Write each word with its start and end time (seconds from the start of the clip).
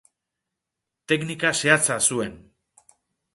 Teknika 1.13 1.51
zehatza 1.59 1.99
zuen. 2.09 2.35